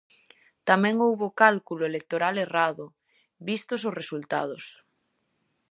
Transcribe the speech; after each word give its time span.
Tamén 0.69 0.95
houbo 1.05 1.27
cálculo 1.41 1.83
electoral 1.91 2.35
errado, 2.45 2.85
vistos 3.47 3.81
os 3.89 3.97
resultados. 4.01 4.65